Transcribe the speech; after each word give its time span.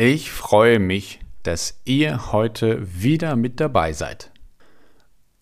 Ich 0.00 0.30
freue 0.30 0.78
mich, 0.78 1.18
dass 1.42 1.80
ihr 1.84 2.30
heute 2.30 2.86
wieder 3.02 3.34
mit 3.34 3.58
dabei 3.58 3.92
seid. 3.92 4.30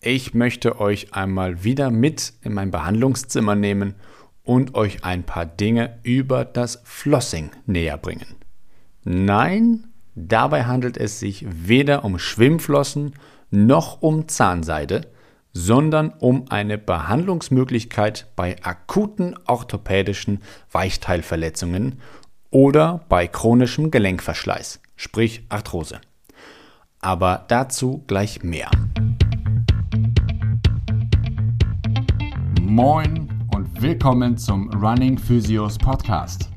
Ich 0.01 0.33
möchte 0.33 0.79
euch 0.79 1.13
einmal 1.13 1.63
wieder 1.63 1.91
mit 1.91 2.33
in 2.41 2.55
mein 2.55 2.71
Behandlungszimmer 2.71 3.53
nehmen 3.53 3.93
und 4.41 4.73
euch 4.73 5.03
ein 5.03 5.21
paar 5.21 5.45
Dinge 5.45 5.99
über 6.01 6.43
das 6.43 6.81
Flossing 6.85 7.51
näher 7.67 7.99
bringen. 7.99 8.25
Nein, 9.03 9.89
dabei 10.15 10.63
handelt 10.63 10.97
es 10.97 11.19
sich 11.19 11.45
weder 11.47 12.03
um 12.03 12.17
Schwimmflossen 12.17 13.13
noch 13.51 14.01
um 14.01 14.27
Zahnseide, 14.27 15.01
sondern 15.53 16.09
um 16.09 16.49
eine 16.49 16.79
Behandlungsmöglichkeit 16.79 18.25
bei 18.35 18.55
akuten 18.63 19.35
orthopädischen 19.45 20.41
Weichteilverletzungen 20.71 22.01
oder 22.51 23.01
bei 23.09 23.27
chronischem 23.27 23.91
Gelenkverschleiß, 23.91 24.79
sprich 24.95 25.43
Arthrose. 25.49 26.01
Aber 26.99 27.45
dazu 27.47 28.03
gleich 28.07 28.43
mehr. 28.43 28.71
Moin 32.61 33.29
und 33.55 33.81
willkommen 33.81 34.37
zum 34.37 34.69
Running 34.73 35.17
Physios 35.17 35.77
Podcast. 35.77 36.49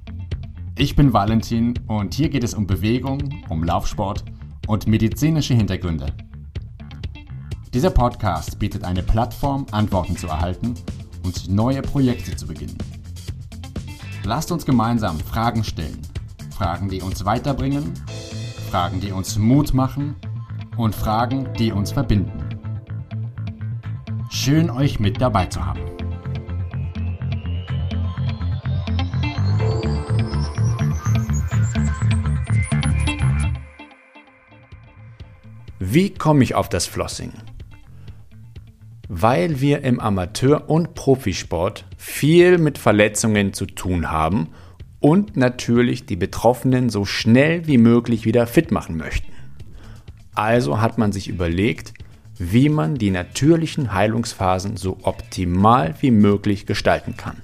Ich 0.76 0.96
bin 0.96 1.12
Valentin 1.12 1.78
und 1.88 2.14
hier 2.14 2.28
geht 2.28 2.44
es 2.44 2.54
um 2.54 2.66
Bewegung, 2.66 3.18
um 3.48 3.64
Laufsport 3.64 4.24
und 4.66 4.86
medizinische 4.86 5.54
Hintergründe. 5.54 6.06
Dieser 7.74 7.90
Podcast 7.90 8.58
bietet 8.58 8.84
eine 8.84 9.02
Plattform, 9.02 9.66
Antworten 9.70 10.16
zu 10.16 10.26
erhalten 10.26 10.74
und 11.22 11.48
neue 11.48 11.82
Projekte 11.82 12.34
zu 12.34 12.46
beginnen. 12.46 12.78
Lasst 14.24 14.52
uns 14.52 14.66
gemeinsam 14.66 15.18
Fragen 15.20 15.64
stellen. 15.64 16.00
Fragen, 16.56 16.88
die 16.88 17.00
uns 17.02 17.24
weiterbringen, 17.24 17.94
Fragen, 18.70 19.00
die 19.00 19.12
uns 19.12 19.36
Mut 19.38 19.72
machen 19.74 20.16
und 20.76 20.94
Fragen, 20.94 21.52
die 21.58 21.72
uns 21.72 21.92
verbinden. 21.92 22.32
Schön 24.30 24.70
euch 24.70 25.00
mit 25.00 25.20
dabei 25.20 25.46
zu 25.46 25.64
haben. 25.64 25.80
Wie 35.78 36.14
komme 36.14 36.44
ich 36.44 36.54
auf 36.54 36.68
das 36.68 36.86
Flossing? 36.86 37.32
weil 39.12 39.60
wir 39.60 39.82
im 39.82 39.98
Amateur- 39.98 40.70
und 40.70 40.94
Profisport 40.94 41.84
viel 42.00 42.56
mit 42.56 42.78
Verletzungen 42.78 43.52
zu 43.52 43.66
tun 43.66 44.10
haben 44.10 44.48
und 45.00 45.36
natürlich 45.36 46.06
die 46.06 46.16
Betroffenen 46.16 46.88
so 46.88 47.04
schnell 47.04 47.66
wie 47.66 47.76
möglich 47.76 48.24
wieder 48.24 48.46
fit 48.46 48.70
machen 48.70 48.96
möchten. 48.96 49.30
Also 50.34 50.80
hat 50.80 50.96
man 50.96 51.12
sich 51.12 51.28
überlegt, 51.28 51.92
wie 52.38 52.70
man 52.70 52.94
die 52.94 53.10
natürlichen 53.10 53.92
Heilungsphasen 53.92 54.78
so 54.78 54.96
optimal 55.02 55.94
wie 56.00 56.10
möglich 56.10 56.64
gestalten 56.64 57.18
kann. 57.18 57.42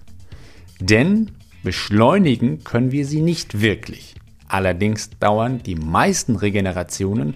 Denn 0.80 1.32
beschleunigen 1.62 2.64
können 2.64 2.92
wir 2.92 3.04
sie 3.04 3.20
nicht 3.20 3.60
wirklich. 3.60 4.14
Allerdings 4.48 5.10
dauern 5.20 5.62
die 5.62 5.76
meisten 5.76 6.34
Regenerationen 6.34 7.34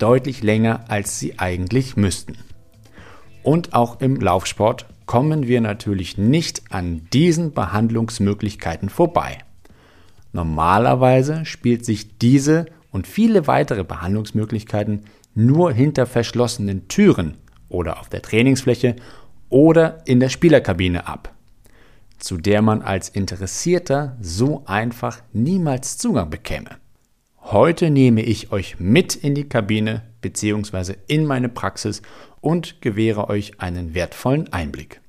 deutlich 0.00 0.42
länger, 0.42 0.84
als 0.88 1.20
sie 1.20 1.38
eigentlich 1.38 1.96
müssten. 1.96 2.36
Und 3.46 3.74
auch 3.74 4.00
im 4.00 4.16
Laufsport 4.16 4.86
kommen 5.06 5.46
wir 5.46 5.60
natürlich 5.60 6.18
nicht 6.18 6.62
an 6.70 7.06
diesen 7.12 7.52
Behandlungsmöglichkeiten 7.52 8.88
vorbei. 8.88 9.38
Normalerweise 10.32 11.44
spielt 11.44 11.84
sich 11.84 12.18
diese 12.18 12.66
und 12.90 13.06
viele 13.06 13.46
weitere 13.46 13.84
Behandlungsmöglichkeiten 13.84 15.04
nur 15.36 15.70
hinter 15.70 16.06
verschlossenen 16.06 16.88
Türen 16.88 17.36
oder 17.68 18.00
auf 18.00 18.08
der 18.08 18.20
Trainingsfläche 18.20 18.96
oder 19.48 20.02
in 20.06 20.18
der 20.18 20.28
Spielerkabine 20.28 21.06
ab, 21.06 21.32
zu 22.18 22.38
der 22.38 22.62
man 22.62 22.82
als 22.82 23.08
Interessierter 23.08 24.16
so 24.20 24.64
einfach 24.66 25.22
niemals 25.32 25.98
Zugang 25.98 26.30
bekäme. 26.30 26.70
Heute 27.42 27.90
nehme 27.90 28.22
ich 28.22 28.50
euch 28.50 28.80
mit 28.80 29.14
in 29.14 29.36
die 29.36 29.48
Kabine 29.48 30.02
bzw. 30.20 30.96
in 31.06 31.24
meine 31.24 31.48
Praxis 31.48 32.02
und 32.46 32.80
gewähre 32.80 33.28
euch 33.28 33.58
einen 33.58 33.92
wertvollen 33.92 34.52
Einblick. 34.52 35.00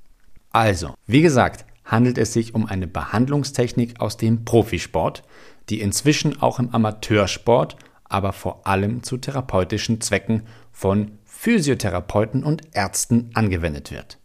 Also, 0.51 0.95
wie 1.05 1.21
gesagt, 1.21 1.65
handelt 1.85 2.17
es 2.17 2.33
sich 2.33 2.55
um 2.55 2.65
eine 2.65 2.87
Behandlungstechnik 2.87 4.01
aus 4.01 4.17
dem 4.17 4.43
Profisport, 4.43 5.21
die 5.69 5.79
inzwischen 5.79 6.41
auch 6.41 6.57
im 6.57 6.73
Amateursport, 6.73 7.75
aber 8.05 8.33
vor 8.33 8.65
allem 8.65 9.03
zu 9.03 9.17
therapeutischen 9.17 10.01
Zwecken 10.01 10.47
von 10.71 11.11
Physiotherapeuten 11.25 12.43
und 12.43 12.63
Ärzten 12.71 13.29
angewendet 13.35 13.91
wird. 13.91 14.17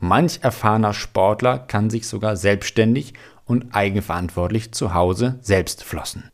Manch 0.00 0.38
erfahrener 0.42 0.94
Sportler 0.94 1.58
kann 1.58 1.90
sich 1.90 2.06
sogar 2.06 2.36
selbstständig 2.36 3.14
und 3.46 3.74
eigenverantwortlich 3.74 4.70
zu 4.70 4.94
Hause 4.94 5.40
selbst 5.40 5.82
flossen. 5.82 6.30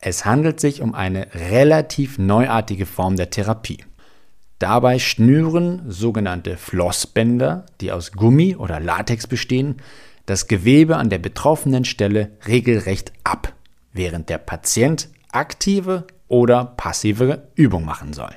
Es 0.00 0.24
handelt 0.24 0.58
sich 0.58 0.80
um 0.80 0.94
eine 0.94 1.26
relativ 1.34 2.16
neuartige 2.16 2.86
Form 2.86 3.16
der 3.16 3.28
Therapie. 3.28 3.84
Dabei 4.58 4.98
schnüren 4.98 5.82
sogenannte 5.90 6.56
Flossbänder, 6.56 7.66
die 7.80 7.92
aus 7.92 8.12
Gummi 8.12 8.56
oder 8.56 8.80
Latex 8.80 9.26
bestehen, 9.26 9.76
das 10.26 10.46
Gewebe 10.46 10.96
an 10.96 11.10
der 11.10 11.18
betroffenen 11.18 11.84
Stelle 11.84 12.30
regelrecht 12.46 13.12
ab, 13.24 13.52
während 13.92 14.28
der 14.28 14.38
Patient 14.38 15.08
aktive 15.32 16.06
oder 16.28 16.64
passive 16.64 17.48
Übung 17.54 17.84
machen 17.84 18.12
soll. 18.12 18.34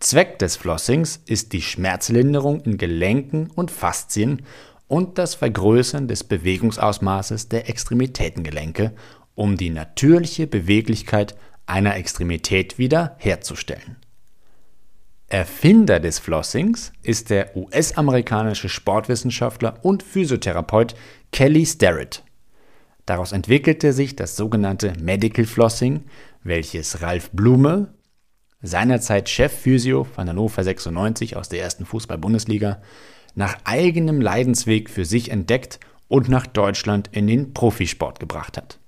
Zweck 0.00 0.38
des 0.38 0.56
Flossings 0.56 1.20
ist 1.26 1.52
die 1.52 1.62
Schmerzlinderung 1.62 2.60
in 2.60 2.78
Gelenken 2.78 3.50
und 3.54 3.70
Faszien 3.70 4.42
und 4.86 5.18
das 5.18 5.34
Vergrößern 5.34 6.08
des 6.08 6.24
Bewegungsausmaßes 6.24 7.48
der 7.48 7.68
Extremitätengelenke, 7.68 8.92
um 9.34 9.56
die 9.56 9.70
natürliche 9.70 10.46
Beweglichkeit 10.46 11.36
einer 11.66 11.96
Extremität 11.96 12.78
wieder 12.78 13.16
herzustellen. 13.18 13.96
Erfinder 15.30 16.00
des 16.00 16.18
Flossings 16.18 16.90
ist 17.02 17.28
der 17.28 17.54
US-amerikanische 17.54 18.70
Sportwissenschaftler 18.70 19.78
und 19.82 20.02
Physiotherapeut 20.02 20.94
Kelly 21.32 21.66
Starrett. 21.66 22.24
Daraus 23.04 23.32
entwickelte 23.32 23.92
sich 23.92 24.16
das 24.16 24.36
sogenannte 24.36 24.94
Medical 25.02 25.44
Flossing, 25.44 26.04
welches 26.42 27.02
Ralf 27.02 27.30
Blume, 27.30 27.92
seinerzeit 28.62 29.28
Chefphysio 29.28 30.04
von 30.04 30.28
Hannover 30.30 30.64
96 30.64 31.36
aus 31.36 31.50
der 31.50 31.60
ersten 31.60 31.84
Fußball-Bundesliga, 31.84 32.80
nach 33.34 33.58
eigenem 33.64 34.22
Leidensweg 34.22 34.88
für 34.88 35.04
sich 35.04 35.30
entdeckt 35.30 35.78
und 36.08 36.30
nach 36.30 36.46
Deutschland 36.46 37.10
in 37.12 37.26
den 37.26 37.52
Profisport 37.52 38.18
gebracht 38.18 38.56
hat. 38.56 38.78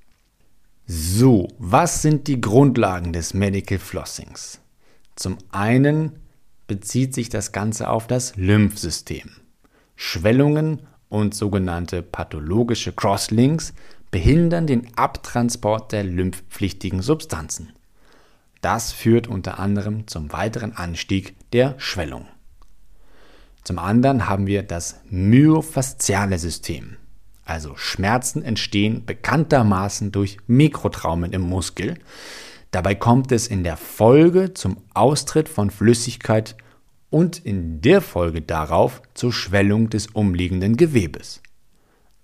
So, 0.86 1.48
was 1.58 2.00
sind 2.00 2.28
die 2.28 2.40
Grundlagen 2.40 3.12
des 3.12 3.34
Medical 3.34 3.78
Flossings? 3.78 4.60
Zum 5.16 5.36
einen 5.50 6.18
bezieht 6.70 7.14
sich 7.14 7.28
das 7.28 7.50
Ganze 7.50 7.90
auf 7.90 8.06
das 8.06 8.36
Lymphsystem. 8.36 9.28
Schwellungen 9.96 10.86
und 11.08 11.34
sogenannte 11.34 12.00
pathologische 12.00 12.92
Crosslinks 12.92 13.74
behindern 14.12 14.68
den 14.68 14.96
Abtransport 14.96 15.90
der 15.90 16.04
lymphpflichtigen 16.04 17.02
Substanzen. 17.02 17.72
Das 18.60 18.92
führt 18.92 19.26
unter 19.26 19.58
anderem 19.58 20.06
zum 20.06 20.30
weiteren 20.30 20.72
Anstieg 20.76 21.34
der 21.50 21.74
Schwellung. 21.78 22.28
Zum 23.64 23.80
anderen 23.80 24.28
haben 24.28 24.46
wir 24.46 24.62
das 24.62 25.00
myofasziale 25.10 26.38
System. 26.38 26.98
Also 27.44 27.74
Schmerzen 27.74 28.44
entstehen 28.44 29.04
bekanntermaßen 29.04 30.12
durch 30.12 30.36
Mikrotraumen 30.46 31.32
im 31.32 31.42
Muskel, 31.42 31.98
Dabei 32.70 32.94
kommt 32.94 33.32
es 33.32 33.48
in 33.48 33.64
der 33.64 33.76
Folge 33.76 34.54
zum 34.54 34.76
Austritt 34.94 35.48
von 35.48 35.70
Flüssigkeit 35.70 36.56
und 37.10 37.38
in 37.38 37.80
der 37.80 38.00
Folge 38.00 38.42
darauf 38.42 39.02
zur 39.14 39.32
Schwellung 39.32 39.90
des 39.90 40.06
umliegenden 40.08 40.76
Gewebes. 40.76 41.42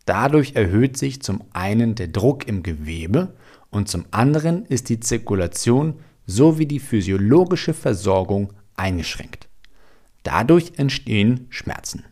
Dadurch 0.04 0.54
erhöht 0.54 0.96
sich 0.96 1.20
zum 1.20 1.42
einen 1.52 1.96
der 1.96 2.08
Druck 2.08 2.46
im 2.46 2.62
Gewebe 2.62 3.34
und 3.70 3.88
zum 3.88 4.04
anderen 4.12 4.64
ist 4.66 4.88
die 4.88 5.00
Zirkulation 5.00 5.94
sowie 6.26 6.66
die 6.66 6.78
physiologische 6.78 7.74
Versorgung 7.74 8.52
eingeschränkt. 8.76 9.48
Dadurch 10.22 10.72
entstehen 10.76 11.46
Schmerzen. 11.50 12.04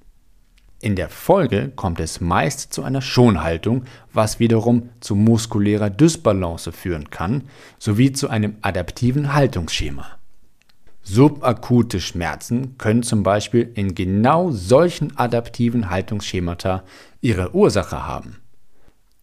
In 0.85 0.97
der 0.97 1.09
Folge 1.09 1.73
kommt 1.75 1.99
es 1.99 2.21
meist 2.21 2.75
zu 2.75 2.83
einer 2.83 3.01
Schonhaltung, 3.01 3.85
was 4.13 4.39
wiederum 4.39 4.91
zu 5.01 5.15
muskulärer 5.15 5.89
Dysbalance 5.89 6.73
führen 6.73 7.09
kann, 7.09 7.45
sowie 7.79 8.13
zu 8.13 8.29
einem 8.29 8.57
adaptiven 8.61 9.33
Haltungsschema. 9.33 10.19
Subakute 11.03 12.03
Schmerzen 12.03 12.77
können 12.77 13.03
zum 13.03 13.23
Beispiel 13.23 13.73
in 13.73 13.95
genau 13.95 14.51
solchen 14.51 15.17
adaptiven 15.17 15.89
Haltungsschemata 15.89 16.85
ihre 17.23 17.55
Ursache 17.55 18.07
haben. 18.07 18.43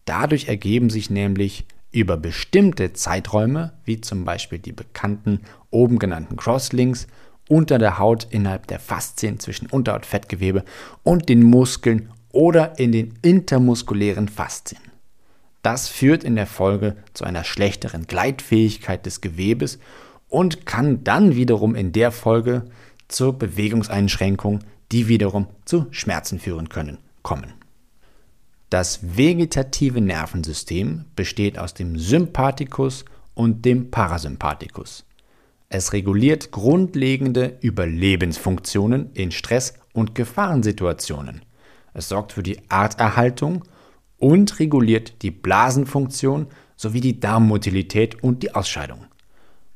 Dadurch 0.04 0.48
ergeben 0.48 0.90
sich 0.90 1.10
nämlich 1.10 1.64
über 1.92 2.16
bestimmte 2.16 2.92
Zeiträume, 2.92 3.72
wie 3.84 4.00
zum 4.00 4.24
Beispiel 4.24 4.58
die 4.58 4.72
bekannten 4.72 5.42
oben 5.70 6.00
genannten 6.00 6.34
Crosslinks, 6.34 7.06
unter 7.48 7.78
der 7.78 7.98
Haut 7.98 8.26
innerhalb 8.30 8.66
der 8.66 8.80
Faszien 8.80 9.38
zwischen 9.40 9.66
Unterhautfettgewebe 9.66 10.64
und 11.02 11.28
den 11.28 11.42
Muskeln 11.42 12.10
oder 12.30 12.78
in 12.78 12.92
den 12.92 13.14
intermuskulären 13.22 14.28
Faszien. 14.28 14.80
Das 15.62 15.88
führt 15.88 16.24
in 16.24 16.34
der 16.34 16.46
Folge 16.46 16.96
zu 17.14 17.24
einer 17.24 17.44
schlechteren 17.44 18.06
Gleitfähigkeit 18.06 19.06
des 19.06 19.20
Gewebes 19.20 19.78
und 20.28 20.66
kann 20.66 21.04
dann 21.04 21.36
wiederum 21.36 21.74
in 21.74 21.92
der 21.92 22.10
Folge 22.10 22.64
zur 23.08 23.38
Bewegungseinschränkung, 23.38 24.60
die 24.90 25.08
wiederum 25.08 25.46
zu 25.64 25.86
Schmerzen 25.90 26.40
führen 26.40 26.68
können, 26.68 26.98
kommen. 27.22 27.52
Das 28.70 29.00
vegetative 29.16 30.00
Nervensystem 30.00 31.04
besteht 31.14 31.58
aus 31.58 31.74
dem 31.74 31.98
Sympathikus 31.98 33.04
und 33.34 33.64
dem 33.64 33.90
Parasympathikus. 33.90 35.04
Es 35.74 35.94
reguliert 35.94 36.50
grundlegende 36.50 37.56
Überlebensfunktionen 37.62 39.10
in 39.14 39.30
Stress- 39.30 39.72
und 39.94 40.14
Gefahrensituationen. 40.14 41.46
Es 41.94 42.10
sorgt 42.10 42.32
für 42.32 42.42
die 42.42 42.58
Arterhaltung 42.68 43.64
und 44.18 44.60
reguliert 44.60 45.22
die 45.22 45.30
Blasenfunktion 45.30 46.48
sowie 46.76 47.00
die 47.00 47.20
Darmmotilität 47.20 48.22
und 48.22 48.42
die 48.42 48.54
Ausscheidung. 48.54 49.06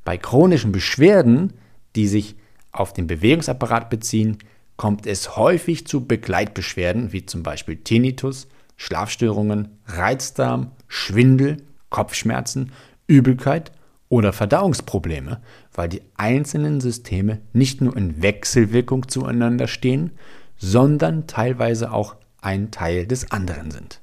Bei 0.04 0.18
chronischen 0.18 0.70
Beschwerden, 0.70 1.54
die 1.94 2.08
sich 2.08 2.36
auf 2.72 2.92
den 2.92 3.06
Bewegungsapparat 3.06 3.88
beziehen, 3.88 4.36
kommt 4.76 5.06
es 5.06 5.38
häufig 5.38 5.86
zu 5.86 6.04
Begleitbeschwerden 6.06 7.14
wie 7.14 7.24
zum 7.24 7.42
Beispiel 7.42 7.76
Tinnitus, 7.76 8.48
Schlafstörungen, 8.76 9.78
Reizdarm, 9.86 10.72
Schwindel, 10.88 11.62
Kopfschmerzen, 11.88 12.72
Übelkeit 13.06 13.72
oder 14.08 14.32
Verdauungsprobleme, 14.32 15.40
weil 15.76 15.88
die 15.88 16.02
einzelnen 16.16 16.80
Systeme 16.80 17.40
nicht 17.52 17.80
nur 17.80 17.96
in 17.96 18.22
Wechselwirkung 18.22 19.08
zueinander 19.08 19.68
stehen, 19.68 20.10
sondern 20.56 21.26
teilweise 21.26 21.92
auch 21.92 22.16
ein 22.40 22.70
Teil 22.70 23.06
des 23.06 23.30
anderen 23.30 23.70
sind. 23.70 24.00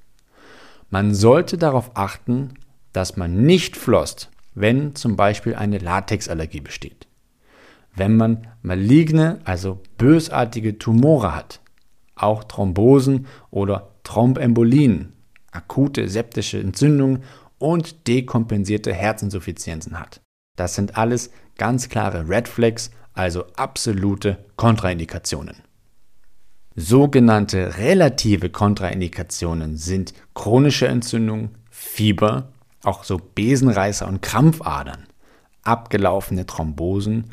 Man 0.89 1.15
sollte 1.15 1.57
darauf 1.57 1.91
achten, 1.95 2.53
dass 2.93 3.17
man 3.17 3.41
nicht 3.41 3.75
flosst, 3.75 4.29
wenn 4.53 4.93
zum 4.95 5.15
Beispiel 5.15 5.55
eine 5.55 5.79
Latexallergie 5.79 6.61
besteht. 6.61 7.07
Wenn 7.95 8.15
man 8.17 8.47
maligne, 8.61 9.39
also 9.43 9.81
bösartige 9.97 10.77
Tumore 10.77 11.35
hat, 11.35 11.59
auch 12.15 12.43
Thrombosen 12.43 13.25
oder 13.49 13.89
Thrombembolien, 14.03 15.13
akute 15.51 16.07
septische 16.07 16.59
Entzündungen 16.59 17.23
und 17.57 18.07
dekompensierte 18.07 18.93
Herzinsuffizienzen 18.93 19.99
hat. 19.99 20.22
Das 20.55 20.75
sind 20.75 20.97
alles 20.97 21.31
ganz 21.57 21.89
klare 21.89 22.29
Red 22.29 22.47
Flags, 22.47 22.91
also 23.13 23.45
absolute 23.55 24.45
Kontraindikationen. 24.55 25.57
Sogenannte 26.75 27.77
relative 27.77 28.49
Kontraindikationen 28.49 29.77
sind 29.77 30.13
chronische 30.33 30.87
Entzündung, 30.87 31.51
Fieber, 31.69 32.51
auch 32.83 33.03
so 33.03 33.17
Besenreißer 33.17 34.07
und 34.07 34.21
Krampfadern, 34.21 35.07
abgelaufene 35.63 36.45
Thrombosen, 36.45 37.31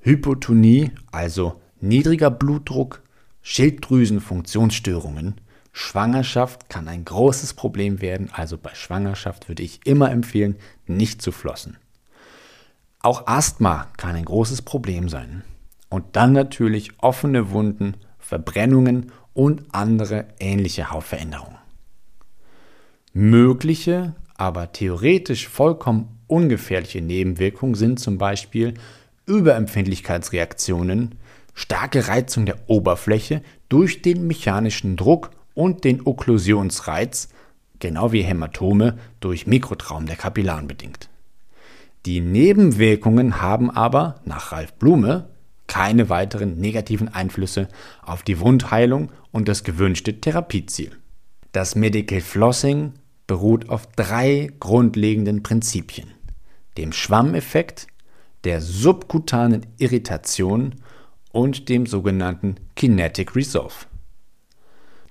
Hypotonie, 0.00 0.92
also 1.12 1.60
niedriger 1.80 2.30
Blutdruck, 2.30 3.02
Schilddrüsenfunktionsstörungen. 3.42 5.40
Schwangerschaft 5.72 6.68
kann 6.68 6.88
ein 6.88 7.04
großes 7.04 7.54
Problem 7.54 8.00
werden, 8.00 8.30
also 8.32 8.58
bei 8.58 8.74
Schwangerschaft 8.74 9.48
würde 9.48 9.62
ich 9.62 9.86
immer 9.86 10.10
empfehlen, 10.10 10.56
nicht 10.86 11.22
zu 11.22 11.30
flossen. 11.32 11.78
Auch 13.02 13.26
Asthma 13.26 13.86
kann 13.96 14.14
ein 14.14 14.26
großes 14.26 14.62
Problem 14.62 15.08
sein. 15.08 15.42
Und 15.88 16.04
dann 16.12 16.32
natürlich 16.32 16.92
offene 16.98 17.50
Wunden, 17.50 17.94
Verbrennungen 18.18 19.10
und 19.32 19.62
andere 19.72 20.26
ähnliche 20.38 20.90
Hautveränderungen. 20.90 21.56
Mögliche, 23.12 24.14
aber 24.36 24.72
theoretisch 24.72 25.48
vollkommen 25.48 26.18
ungefährliche 26.26 27.00
Nebenwirkungen 27.00 27.74
sind 27.74 27.98
zum 27.98 28.18
Beispiel 28.18 28.74
Überempfindlichkeitsreaktionen, 29.26 31.16
starke 31.54 32.06
Reizung 32.06 32.46
der 32.46 32.68
Oberfläche 32.68 33.42
durch 33.68 34.02
den 34.02 34.26
mechanischen 34.26 34.96
Druck 34.96 35.30
und 35.54 35.84
den 35.84 36.06
Okklusionsreiz, 36.06 37.30
genau 37.78 38.12
wie 38.12 38.22
Hämatome 38.22 38.98
durch 39.20 39.46
Mikrotraum 39.46 40.06
der 40.06 40.16
Kapillaren 40.16 40.68
bedingt. 40.68 41.08
Die 42.06 42.20
Nebenwirkungen 42.20 43.42
haben 43.42 43.70
aber, 43.70 44.20
nach 44.24 44.52
Ralf 44.52 44.72
Blume, 44.74 45.28
keine 45.66 46.08
weiteren 46.08 46.58
negativen 46.58 47.08
Einflüsse 47.08 47.68
auf 48.02 48.22
die 48.22 48.40
Wundheilung 48.40 49.12
und 49.30 49.48
das 49.48 49.64
gewünschte 49.64 50.20
Therapieziel. 50.20 50.92
Das 51.52 51.74
Medical 51.74 52.20
Flossing 52.20 52.94
beruht 53.26 53.68
auf 53.68 53.86
drei 53.86 54.50
grundlegenden 54.58 55.42
Prinzipien. 55.42 56.10
Dem 56.76 56.92
Schwammeffekt, 56.92 57.86
der 58.44 58.60
subkutanen 58.60 59.66
Irritation 59.78 60.76
und 61.32 61.68
dem 61.68 61.86
sogenannten 61.86 62.56
Kinetic 62.74 63.36
Resolve. 63.36 63.86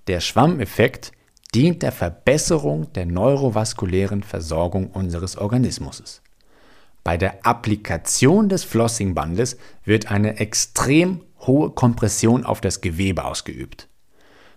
Der 0.07 0.19
Schwammeffekt 0.19 1.11
dient 1.53 1.83
der 1.83 1.91
Verbesserung 1.91 2.91
der 2.93 3.05
neurovaskulären 3.05 4.23
Versorgung 4.23 4.87
unseres 4.87 5.37
Organismus. 5.37 6.21
Bei 7.03 7.17
der 7.17 7.45
Applikation 7.45 8.49
des 8.49 8.63
Flossingbandes 8.63 9.57
wird 9.83 10.11
eine 10.11 10.37
extrem 10.37 11.21
hohe 11.39 11.71
Kompression 11.71 12.43
auf 12.43 12.61
das 12.61 12.81
Gewebe 12.81 13.25
ausgeübt. 13.25 13.87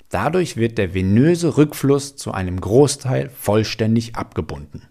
Dadurch 0.08 0.56
wird 0.56 0.76
der 0.76 0.92
venöse 0.92 1.56
Rückfluss 1.56 2.16
zu 2.16 2.32
einem 2.32 2.60
Großteil 2.60 3.30
vollständig 3.30 4.14
abgebunden. 4.16 4.88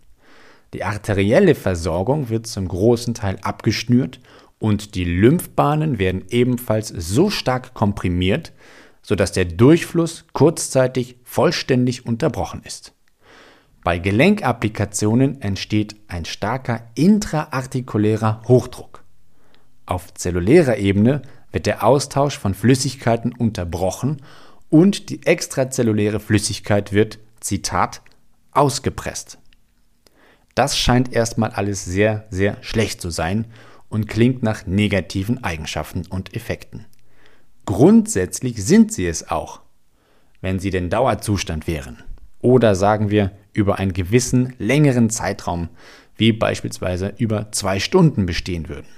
Die 0.73 0.83
arterielle 0.83 1.53
Versorgung 1.53 2.29
wird 2.29 2.47
zum 2.47 2.67
großen 2.67 3.13
Teil 3.13 3.37
abgeschnürt 3.41 4.19
und 4.57 4.95
die 4.95 5.03
Lymphbahnen 5.03 5.99
werden 5.99 6.23
ebenfalls 6.29 6.87
so 6.87 7.29
stark 7.29 7.73
komprimiert, 7.73 8.53
sodass 9.01 9.31
der 9.31 9.45
Durchfluss 9.45 10.25
kurzzeitig 10.33 11.17
vollständig 11.23 12.05
unterbrochen 12.05 12.61
ist. 12.63 12.93
Bei 13.83 13.97
Gelenkapplikationen 13.97 15.41
entsteht 15.41 15.95
ein 16.07 16.25
starker 16.25 16.83
intraartikulärer 16.93 18.43
Hochdruck. 18.47 19.03
Auf 19.87 20.13
zellulärer 20.13 20.77
Ebene 20.77 21.23
wird 21.51 21.65
der 21.65 21.83
Austausch 21.83 22.37
von 22.37 22.53
Flüssigkeiten 22.53 23.33
unterbrochen 23.33 24.21
und 24.69 25.09
die 25.09 25.25
extrazelluläre 25.25 26.19
Flüssigkeit 26.19 26.93
wird, 26.93 27.17
Zitat, 27.39 28.01
ausgepresst. 28.51 29.39
Das 30.53 30.77
scheint 30.77 31.11
erstmal 31.11 31.49
alles 31.49 31.83
sehr, 31.83 32.27
sehr 32.29 32.57
schlecht 32.61 33.01
zu 33.01 33.09
sein 33.09 33.45
und 33.89 34.07
klingt 34.07 34.43
nach 34.43 34.67
negativen 34.67 35.43
Eigenschaften 35.43 36.05
und 36.07 36.35
Effekten. 36.35 36.85
Grundsätzlich 37.65 38.63
sind 38.63 38.93
sie 38.93 39.07
es 39.07 39.29
auch, 39.29 39.61
wenn 40.39 40.59
sie 40.59 40.69
den 40.69 40.89
Dauerzustand 40.89 41.67
wären. 41.67 42.03
Oder 42.41 42.75
sagen 42.75 43.09
wir 43.09 43.31
über 43.53 43.79
einen 43.79 43.93
gewissen 43.93 44.53
längeren 44.57 45.09
Zeitraum, 45.09 45.69
wie 46.15 46.31
beispielsweise 46.31 47.13
über 47.17 47.51
zwei 47.51 47.79
Stunden 47.79 48.25
bestehen 48.25 48.69
würden. 48.69 48.89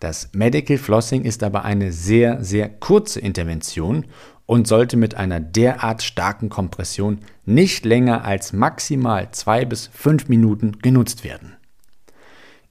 Das 0.00 0.30
Medical 0.32 0.78
Flossing 0.78 1.24
ist 1.24 1.42
aber 1.42 1.64
eine 1.64 1.92
sehr, 1.92 2.42
sehr 2.42 2.70
kurze 2.70 3.20
Intervention 3.20 4.06
und 4.46 4.66
sollte 4.66 4.96
mit 4.96 5.14
einer 5.14 5.40
derart 5.40 6.02
starken 6.02 6.48
Kompression 6.48 7.18
nicht 7.44 7.84
länger 7.84 8.24
als 8.24 8.52
maximal 8.52 9.30
zwei 9.32 9.64
bis 9.64 9.88
fünf 9.92 10.28
Minuten 10.28 10.78
genutzt 10.80 11.22
werden. 11.22 11.56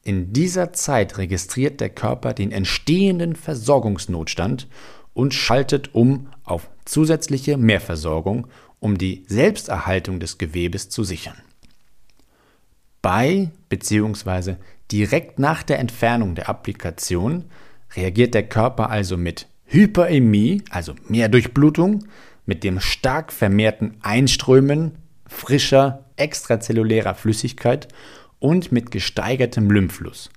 In 0.04 0.34
dieser 0.34 0.74
Zeit 0.74 1.18
registriert 1.18 1.80
der 1.82 1.90
Körper 1.90 2.34
den 2.34 2.52
entstehenden 2.52 3.36
Versorgungsnotstand 3.36 4.68
und 5.14 5.34
schaltet 5.34 5.94
um 5.94 6.28
auf 6.44 6.70
zusätzliche 6.86 7.58
Mehrversorgung 7.58 8.48
um 8.80 8.98
die 8.98 9.26
Selbsterhaltung 9.28 10.20
des 10.20 10.38
Gewebes 10.38 10.90
zu 10.90 11.04
sichern. 11.04 11.38
Bei 13.02 13.50
bzw. 13.70 14.56
direkt 14.92 15.40
nach 15.40 15.64
der 15.64 15.80
Entfernung 15.80 16.36
der 16.36 16.50
Applikation 16.50 17.46
reagiert 17.96 18.34
der 18.34 18.48
Körper 18.48 18.90
also 18.90 19.18
mit 19.18 19.48
Hyperämie, 19.66 20.64
also 20.70 20.96
mehr 21.08 21.30
Durchblutung, 21.30 22.06
mit 22.46 22.64
dem 22.64 22.80
stark 22.80 23.32
vermehrten 23.32 23.98
Einströmen 24.02 24.98
frischer 25.28 26.06
extrazellulärer 26.16 27.16
Flüssigkeit 27.16 27.88
und 28.40 28.72
mit 28.72 28.92
gesteigertem 28.92 29.70
Lymphfluss 29.70 30.30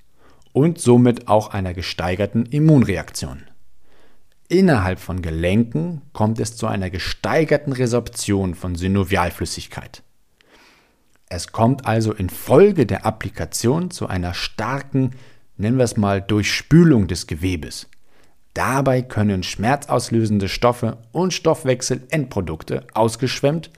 und 0.52 0.78
somit 0.78 1.28
auch 1.28 1.48
einer 1.48 1.72
gesteigerten 1.72 2.46
Immunreaktion. 2.46 3.44
Innerhalb 4.52 5.00
von 5.00 5.22
Gelenken 5.22 6.02
kommt 6.12 6.38
es 6.38 6.56
zu 6.56 6.66
einer 6.66 6.90
gesteigerten 6.90 7.72
Resorption 7.72 8.54
von 8.54 8.74
Synovialflüssigkeit. 8.74 10.02
Es 11.30 11.52
kommt 11.52 11.86
also 11.86 12.12
infolge 12.12 12.84
der 12.84 13.06
Applikation 13.06 13.90
zu 13.90 14.08
einer 14.08 14.34
starken, 14.34 15.12
nennen 15.56 15.78
wir 15.78 15.84
es 15.84 15.96
mal, 15.96 16.20
Durchspülung 16.20 17.08
des 17.08 17.26
Gewebes. 17.26 17.88
Dabei 18.52 19.00
können 19.00 19.42
schmerzauslösende 19.42 20.50
Stoffe 20.50 20.98
und 21.12 21.32
Stoffwechselendprodukte 21.32 22.86
ausgeschwemmt 22.92 23.70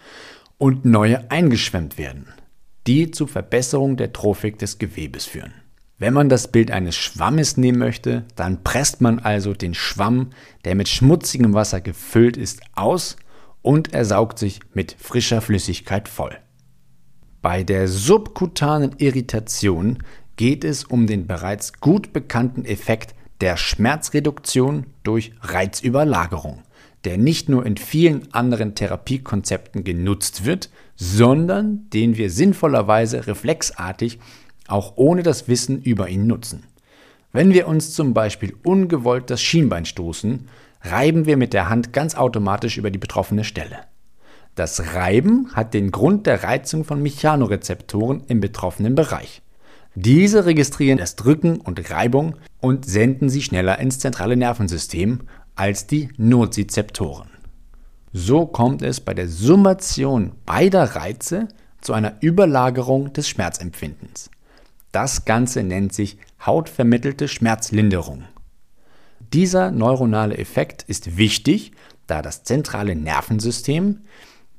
und 0.59 0.85
neue 0.85 1.31
eingeschwemmt 1.31 1.99
werden, 1.99 2.26
die 2.88 3.12
zur 3.12 3.28
Verbesserung 3.28 3.97
der 3.97 4.12
Trophik 4.12 4.59
des 4.59 4.78
Gewebes 4.78 5.25
führen. 5.26 5.52
Wenn 6.04 6.12
man 6.12 6.28
das 6.28 6.49
Bild 6.49 6.70
eines 6.70 6.96
Schwammes 6.96 7.56
nehmen 7.56 7.78
möchte, 7.78 8.26
dann 8.37 8.62
presst 8.62 9.00
man 9.00 9.20
also 9.20 9.54
den 9.54 9.73
Schwamm, 9.73 10.32
der 10.66 10.75
mit 10.75 10.87
schmutzigem 10.87 11.54
Wasser 11.54 11.80
gefüllt 11.80 12.37
ist, 12.37 12.61
aus 12.75 13.16
und 13.62 13.94
er 13.94 14.04
saugt 14.04 14.38
sich 14.38 14.61
mit 14.75 14.94
frischer 14.99 15.40
Flüssigkeit 15.40 16.11
voll. 16.11 16.37
Bei 17.40 17.62
der 17.62 17.88
subkutanen 17.88 18.96
Irritation 18.99 20.02
geht 20.37 20.62
es 20.62 20.84
um 20.84 21.06
den 21.06 21.26
bereits 21.26 21.73
gut 21.80 22.12
bekannten 22.12 22.66
Effekt 22.66 23.14
der 23.40 23.56
Schmerzreduktion 23.56 24.84
durch 25.04 25.32
Reizüberlagerung, 25.40 26.64
der 27.06 27.16
nicht 27.16 27.49
nur 27.49 27.64
in 27.64 27.78
vielen 27.78 28.30
anderen 28.34 28.75
Therapiekonzepten 28.75 29.84
genutzt 29.84 30.44
wird, 30.44 30.68
sondern 30.96 31.88
den 31.94 32.18
wir 32.18 32.28
sinnvollerweise 32.28 33.26
reflexartig 33.26 34.18
auch 34.68 34.94
ohne 34.97 35.23
das 35.23 35.49
Wissen 35.49 35.83
über 35.83 36.09
ihn 36.09 36.26
nutzen. 36.26 36.64
Wenn 37.33 37.52
wir 37.52 37.66
uns 37.66 37.92
zum 37.94 38.14
Beispiel 38.14 38.54
ungewollt 38.64 39.28
das 39.30 39.42
Schienbein 39.42 39.85
stoßen, 39.85 40.49
reiben 40.83 41.26
wir 41.26 41.37
mit 41.37 41.52
der 41.52 41.68
Hand 41.68 41.92
ganz 41.92 42.14
automatisch 42.14 42.78
über 42.78 42.90
die 42.90 42.99
betroffene 42.99 43.44
Stelle. 43.44 43.80
Das 44.54 44.94
Reiben 44.94 45.50
hat 45.52 45.75
den 45.75 45.90
Grund 45.90 46.26
der 46.26 46.44
Reizung 46.44 46.85
von 46.85 47.02
Mechanorezeptoren 47.02 48.23
im 48.28 48.40
betroffenen 48.40 48.94
Bereich. 48.94 49.42
Diese 49.97 50.44
registrieren 50.47 50.99
das 50.99 51.16
Drücken 51.16 51.56
und 51.56 51.90
Reibung 51.90 52.37
und 52.61 52.85
senden 52.85 53.28
sie 53.28 53.42
schneller 53.42 53.78
ins 53.78 53.99
zentrale 53.99 54.37
Nervensystem 54.37 55.21
als 55.56 55.87
die 55.87 56.09
Nozizeptoren. 56.16 57.28
So 58.12 58.47
kommt 58.47 58.83
es 58.83 59.00
bei 59.00 59.14
der 59.14 59.28
Summation 59.28 60.33
beider 60.47 60.85
Reize 60.85 61.49
zu 61.80 61.92
einer 61.92 62.14
Überlagerung 62.21 63.12
des 63.12 63.28
Schmerzempfindens. 63.28 64.30
Das 64.94 65.24
Ganze 65.24 65.64
nennt 65.64 65.92
sich 65.92 66.18
hautvermittelte 66.46 67.26
Schmerzlinderung. 67.26 68.26
Dieser 69.32 69.72
neuronale 69.72 70.38
Effekt 70.38 70.84
ist 70.84 71.16
wichtig, 71.16 71.72
da 72.06 72.22
das 72.22 72.44
zentrale 72.44 72.94
Nervensystem 72.94 74.02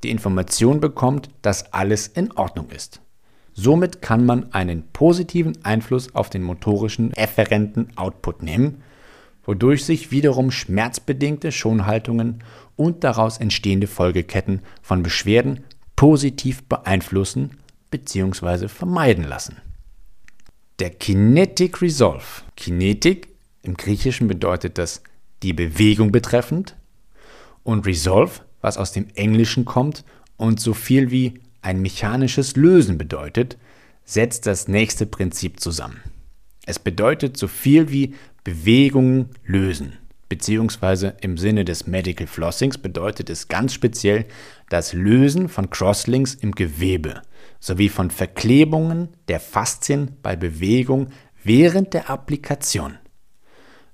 die 0.04 0.10
Information 0.10 0.82
bekommt, 0.82 1.30
dass 1.42 1.72
alles 1.72 2.08
in 2.08 2.34
Ordnung 2.34 2.70
ist. 2.72 3.00
Somit 3.54 4.02
kann 4.02 4.26
man 4.26 4.52
einen 4.52 4.84
positiven 4.92 5.64
Einfluss 5.64 6.14
auf 6.14 6.30
den 6.30 6.44
motorischen 6.44 7.14
efferenten 7.14 7.98
Output 7.98 8.44
nehmen, 8.44 8.84
wodurch 9.46 9.86
sich 9.86 10.12
wiederum 10.12 10.52
schmerzbedingte 10.52 11.54
Schonhaltungen 11.54 12.44
und 12.76 13.06
daraus 13.06 13.38
entstehende 13.38 13.88
Folgeketten 13.88 14.60
von 14.82 15.02
Beschwerden 15.02 15.64
positiv 15.96 16.64
beeinflussen 16.64 17.52
bzw. 17.90 18.68
vermeiden 18.68 19.24
lassen. 19.24 19.62
Der 20.80 20.90
Kinetic 20.90 21.82
Resolve. 21.82 22.44
Kinetik 22.58 23.30
im 23.62 23.78
Griechischen 23.78 24.28
bedeutet 24.28 24.78
das 24.78 25.04
die 25.42 25.54
Bewegung 25.54 26.12
betreffend 26.12 26.76
und 27.64 27.86
Resolve 27.86 28.42
was 28.60 28.78
aus 28.78 28.92
dem 28.92 29.08
Englischen 29.16 29.64
kommt 29.64 30.04
und 30.36 30.60
so 30.60 30.74
viel 30.74 31.12
wie 31.12 31.36
ein 31.62 31.82
mechanisches 31.82 32.58
Lösen 32.58 32.98
bedeutet, 32.98 33.58
setzt 34.04 34.48
das 34.48 34.68
nächste 34.68 35.06
Prinzip 35.06 35.62
zusammen. 35.62 36.02
Es 36.66 36.78
bedeutet 36.78 37.38
so 37.38 37.48
viel 37.48 37.92
wie 37.92 38.14
Bewegungen 38.44 39.30
lösen, 39.46 39.94
beziehungsweise 40.28 41.16
im 41.22 41.38
Sinne 41.38 41.64
des 41.64 41.88
Medical 41.88 42.28
Flossings 42.28 42.78
bedeutet 42.78 43.30
es 43.30 43.48
ganz 43.48 43.74
speziell 43.74 44.26
das 44.68 44.92
Lösen 44.92 45.48
von 45.48 45.70
Crosslinks 45.70 46.34
im 46.34 46.52
Gewebe 46.52 47.22
sowie 47.60 47.90
von 47.90 48.12
Verklebungen 48.12 49.10
der 49.28 49.40
Faszien 49.40 50.18
bei 50.22 50.36
Bewegung 50.36 51.08
während 51.44 51.94
der 51.94 52.10
Applikation. 52.10 52.98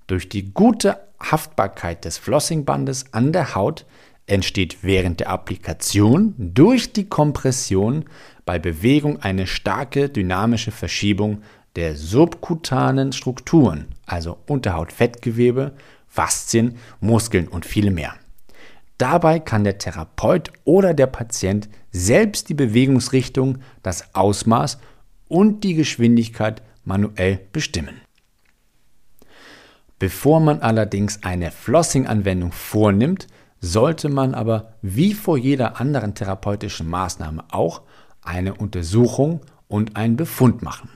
Durch 0.08 0.30
die 0.30 0.53
gute 0.53 1.00
Haftbarkeit 1.20 2.06
des 2.06 2.18
Flossingbandes 2.18 3.13
an 3.13 3.32
der 3.32 3.56
Haut 3.56 3.86
entsteht 4.25 4.80
während 4.82 5.20
der 5.20 5.30
Applikation 5.30 6.34
durch 6.38 6.94
die 6.94 7.08
Kompression 7.08 8.06
bei 8.46 8.60
Bewegung 8.60 9.22
eine 9.22 9.48
starke 9.48 10.10
dynamische 10.10 10.72
Verschiebung 10.72 11.44
der 11.75 11.96
subkutanen 11.96 13.13
Strukturen, 13.13 13.88
also 14.06 14.38
Unterhautfettgewebe, 14.48 15.74
Faszien, 16.08 16.77
Muskeln 17.00 17.48
und 17.48 17.65
viele 17.65 17.91
mehr. 17.91 18.15
Dabei 19.01 19.39
kann 19.39 19.63
der 19.63 19.79
Therapeut 19.79 20.51
oder 20.63 20.93
der 20.93 21.08
Patient 21.08 21.67
selbst 21.89 22.50
die 22.50 22.53
Bewegungsrichtung, 22.53 23.58
das 23.81 24.13
Ausmaß 24.13 24.77
und 25.27 25.63
die 25.63 25.74
Geschwindigkeit 25.74 26.62
manuell 26.86 27.39
bestimmen. 27.51 28.00
Bevor 29.98 30.39
man 30.39 30.60
allerdings 30.60 31.24
eine 31.24 31.50
Flossing-Anwendung 31.50 32.51
vornimmt, 32.51 33.25
sollte 33.60 34.08
man 34.08 34.36
aber 34.36 34.74
wie 34.84 35.15
vor 35.15 35.36
jeder 35.36 35.79
anderen 35.79 36.13
therapeutischen 36.13 36.88
Maßnahme 36.88 37.46
auch 37.50 37.81
eine 38.22 38.53
Untersuchung 38.53 39.41
und 39.67 39.96
einen 39.96 40.15
Befund 40.15 40.62
machen. 40.62 40.91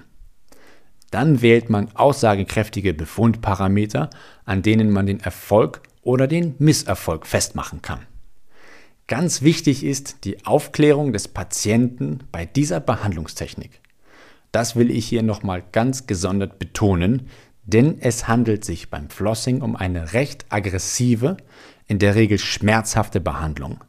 Dann 1.10 1.42
wählt 1.42 1.72
man 1.72 1.90
aussagekräftige 1.96 2.94
Befundparameter, 2.94 4.12
an 4.44 4.62
denen 4.62 4.92
man 4.92 5.08
den 5.08 5.22
Erfolg 5.22 5.82
oder 6.06 6.28
den 6.28 6.56
Misserfolg 6.60 7.28
festmachen 7.28 7.82
kann. 7.82 8.06
Ganz 9.08 9.42
wichtig 9.42 9.84
ist 9.84 10.24
die 10.24 10.46
Aufklärung 10.46 11.12
des 11.12 11.28
Patienten 11.28 12.20
bei 12.32 12.46
dieser 12.46 12.80
Behandlungstechnik. 12.80 13.82
Das 14.54 14.78
will 14.78 14.90
ich 14.90 15.06
hier 15.06 15.22
nochmal 15.22 15.64
ganz 15.74 16.08
gesondert 16.08 16.60
betonen, 16.60 17.28
denn 17.66 18.00
es 18.00 18.28
handelt 18.28 18.64
sich 18.64 18.90
beim 18.90 19.10
Flossing 19.10 19.62
um 19.62 19.76
eine 19.76 20.14
recht 20.14 20.46
aggressive, 20.50 21.38
in 21.88 22.00
der 22.00 22.16
Regel 22.16 22.40
schmerzhafte 22.40 23.20
Behandlung, 23.20 23.84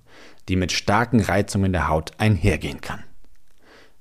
die 0.49 0.56
mit 0.56 0.73
starken 0.73 1.20
Reizungen 1.20 1.73
der 1.73 1.88
Haut 1.88 2.12
einhergehen 2.18 2.80
kann. 2.80 3.04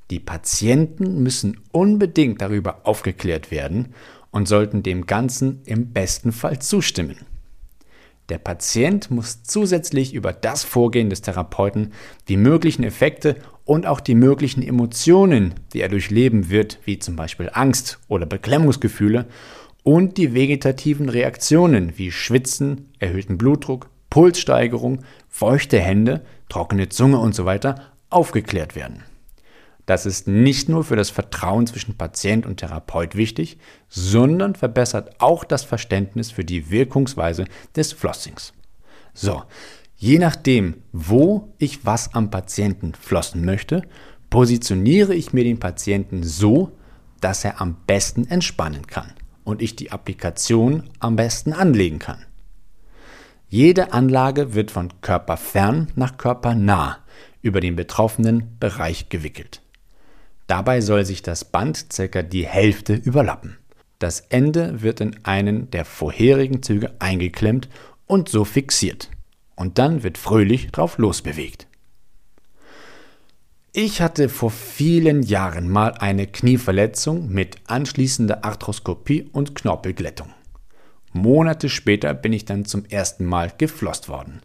Die 0.10 0.19
Patienten 0.19 1.24
müssen 1.24 1.60
unbedingt 1.72 2.41
darüber 2.41 2.81
aufgeklärt 2.84 3.51
werden 3.51 3.93
und 4.31 4.48
sollten 4.48 4.84
dem 4.84 5.05
Ganzen 5.05 5.62
im 5.65 5.93
besten 5.93 6.31
Fall 6.31 6.60
zustimmen. 6.60 7.17
Der 8.29 8.39
Patient 8.39 9.12
muss 9.12 9.44
zusätzlich 9.44 10.13
über 10.13 10.34
das 10.34 10.63
Vorgehen 10.63 11.12
des 11.12 11.22
Therapeuten 11.22 11.94
die 12.27 12.38
möglichen 12.38 12.84
Effekte 12.84 13.36
und 13.65 13.86
auch 13.86 14.00
die 14.00 14.15
möglichen 14.15 14.63
Emotionen, 14.63 15.53
die 15.74 15.82
er 15.82 15.89
durchleben 15.89 16.50
wird, 16.50 16.79
wie 16.86 16.98
zum 16.98 17.15
Beispiel 17.15 17.51
Angst 17.53 18.00
oder 18.08 18.25
Beklemmungsgefühle, 18.25 19.27
und 19.84 20.17
die 20.17 20.34
vegetativen 20.34 21.10
Reaktionen 21.10 21.96
wie 21.98 22.12
Schwitzen, 22.12 22.89
erhöhten 22.98 23.38
Blutdruck, 23.38 23.91
Pulssteigerung, 24.10 25.03
feuchte 25.29 25.79
Hände, 25.79 26.25
trockene 26.50 26.89
Zunge 26.89 27.20
usw. 27.20 27.60
So 27.62 27.74
aufgeklärt 28.10 28.75
werden. 28.75 29.03
Das 29.86 30.06
ist 30.06 30.27
nicht 30.27 30.68
nur 30.68 30.84
für 30.84 30.96
das 30.96 31.12
Vertrauen 31.12 31.68
zwischen 31.68 31.96
Patient 31.96 32.46
und 32.46 32.58
Therapeut 32.58 33.15
wichtig, 33.15 33.58
sondern 33.88 34.56
verbessert 34.56 35.15
auch 35.20 35.44
das 35.44 35.63
Verständnis 35.63 36.32
für 36.32 36.44
die 36.44 36.72
Wirkungsweise 36.72 37.46
des 37.75 37.94
Flossings. 37.94 38.54
So, 39.13 39.44
je 39.96 40.18
nachdem, 40.18 40.82
wo 40.92 41.54
ich 41.60 41.86
was 41.86 42.13
am 42.15 42.32
Patienten 42.32 42.94
flossen 42.96 43.46
möchte, 43.46 43.84
positioniere 44.30 45.13
ich 45.13 45.34
mir 45.34 45.44
den 45.44 45.60
Patienten 45.60 46.24
so, 46.24 46.72
dass 47.22 47.46
er 47.46 47.62
am 47.62 47.77
besten 47.86 48.27
entspannen 48.27 48.88
kann 48.88 49.13
und 49.44 49.62
ich 49.62 49.75
die 49.75 49.92
Applikation 49.92 50.84
am 51.00 51.15
besten 51.15 51.54
anlegen 51.54 52.00
kann. 52.00 52.25
Jede 53.48 53.94
Anlage 53.94 54.56
wird 54.56 54.72
von 54.72 54.89
körperfern 55.01 55.88
nach 55.96 56.18
körpernah 56.18 56.98
über 57.42 57.62
den 57.62 57.75
betroffenen 57.75 58.58
Bereich 58.60 59.08
gewickelt. 59.10 59.62
Dabei 60.48 60.82
soll 60.82 61.06
sich 61.06 61.22
das 61.22 61.46
Band 61.46 61.88
ca. 61.90 62.22
die 62.22 62.46
Hälfte 62.46 62.94
überlappen. 62.94 63.58
Das 64.00 64.20
Ende 64.20 64.82
wird 64.82 65.02
in 65.02 65.25
einen 65.25 65.72
der 65.72 65.86
vorherigen 65.86 66.62
Züge 66.62 66.94
eingeklemmt 67.00 67.70
und 68.06 68.30
so 68.30 68.46
fixiert. 68.46 69.10
Und 69.56 69.80
dann 69.80 70.04
wird 70.04 70.18
fröhlich 70.18 70.72
drauf 70.72 70.98
losbewegt. 70.98 71.68
Ich 73.72 74.02
hatte 74.02 74.30
vor 74.30 74.52
vielen 74.52 75.22
Jahren 75.22 75.70
mal 75.70 75.94
eine 75.94 76.28
Knieverletzung 76.28 77.30
mit 77.30 77.58
anschließender 77.68 78.46
Arthroskopie 78.46 79.30
und 79.32 79.56
Knorpelglättung. 79.56 80.30
Monate 81.12 81.70
später 81.70 82.14
bin 82.14 82.34
ich 82.34 82.46
dann 82.46 82.66
zum 82.66 82.86
ersten 82.86 83.25
Mal 83.25 83.52
geflosst 83.58 84.08
worden. 84.08 84.42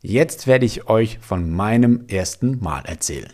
Jetzt 0.00 0.46
werde 0.46 0.66
ich 0.66 0.88
euch 0.88 1.18
von 1.20 1.50
meinem 1.50 2.04
ersten 2.08 2.58
Mal 2.60 2.84
erzählen. 2.84 3.32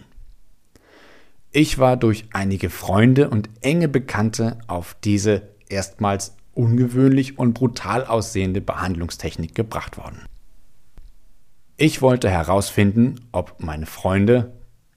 Ich 1.53 1.79
war 1.79 1.97
durch 1.97 2.27
einige 2.33 2.71
Freunde 2.71 3.29
und 3.29 3.51
enge 3.61 3.89
Bekannte 3.89 4.59
auf 4.69 4.97
diese 5.03 5.43
erstmals 5.69 6.37
ungewöhnlich 6.55 7.39
und 7.39 7.55
brutal 7.55 8.05
aussehende 8.05 8.61
Behandlungstechnik 8.61 9.55
gebracht 9.55 9.99
worden. 9.99 10.25
Ich 11.77 12.03
wollte 12.03 12.31
herausfinden, 12.31 13.17
ob 13.33 13.57
meine 13.59 13.87
Freunde, 13.87 14.53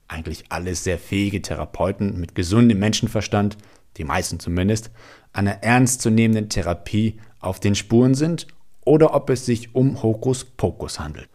eigentlich 0.08 0.46
alles 0.50 0.84
sehr 0.84 1.00
fähige 1.00 1.42
Therapeuten 1.42 2.20
mit 2.20 2.36
gesundem 2.36 2.78
Menschenverstand, 2.78 3.58
die 3.98 4.04
meisten 4.04 4.40
zumindest, 4.40 4.92
einer 5.32 5.64
ernstzunehmenden 5.64 6.50
Therapie 6.50 7.20
auf 7.40 7.60
den 7.60 7.74
Spuren 7.74 8.14
sind 8.14 8.46
oder 8.86 9.16
ob 9.16 9.32
es 9.32 9.48
sich 9.48 9.74
um 9.74 10.04
Hokuspokus 10.04 11.00
handelt. 11.00 11.30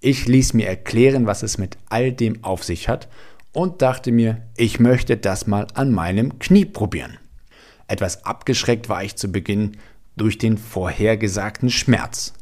Ich 0.00 0.26
ließ 0.26 0.54
mir 0.54 0.66
erklären, 0.66 1.26
was 1.26 1.44
es 1.44 1.58
mit 1.58 1.78
all 1.88 2.12
dem 2.12 2.42
auf 2.42 2.64
sich 2.64 2.88
hat 2.88 3.08
und 3.58 3.82
dachte 3.82 4.12
mir, 4.12 4.40
ich 4.56 4.78
möchte 4.78 5.16
das 5.16 5.48
mal 5.48 5.66
an 5.74 5.90
meinem 5.90 6.38
Knie 6.38 6.64
probieren. 6.64 7.18
Etwas 7.88 8.24
abgeschreckt 8.24 8.88
war 8.88 9.02
ich 9.02 9.16
zu 9.16 9.32
Beginn 9.32 9.78
durch 10.16 10.38
den 10.38 10.58
vorhergesagten 10.58 11.68
Schmerz. 11.68 12.34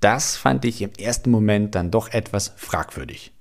Das 0.00 0.34
fand 0.34 0.64
ich 0.64 0.80
im 0.80 0.92
ersten 0.98 1.30
Moment 1.30 1.74
dann 1.74 1.90
doch 1.90 2.08
etwas 2.08 2.54
fragwürdig. 2.56 3.32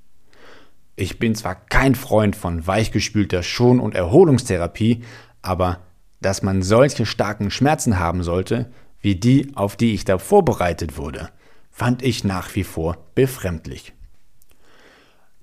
Ich 0.97 1.19
bin 1.19 1.35
zwar 1.35 1.55
kein 1.55 1.95
Freund 1.95 2.35
von 2.35 2.67
weichgespülter 2.67 3.43
Schon- 3.43 3.79
und 3.79 3.95
Erholungstherapie, 3.95 5.03
aber 5.41 5.79
dass 6.19 6.41
man 6.41 6.63
solche 6.63 7.05
starken 7.05 7.49
Schmerzen 7.49 7.97
haben 7.97 8.23
sollte, 8.23 8.73
wie 8.99 9.15
die, 9.15 9.55
auf 9.55 9.77
die 9.77 9.93
ich 9.93 10.03
da 10.03 10.17
vorbereitet 10.17 10.97
wurde, 10.97 11.29
fand 11.71 12.01
ich 12.03 12.25
nach 12.25 12.55
wie 12.55 12.65
vor 12.65 12.97
befremdlich. 13.15 13.93